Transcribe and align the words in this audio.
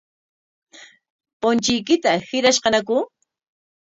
¿Punchuykita 1.41 2.11
hirashqañaku? 2.27 2.97